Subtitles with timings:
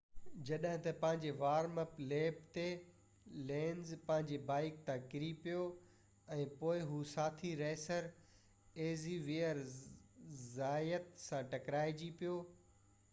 [0.49, 2.63] جڏهن ته پنهنجي وارم-اپ ليپ تي
[3.49, 5.67] لينز پنهنجي بائيڪ تان ڪري پيو
[6.37, 8.09] ۽ پوءِ هو ساٿي ريسر
[9.05, 9.63] زيويئر
[10.43, 12.43] زايت سان ٽڪرائجي پيو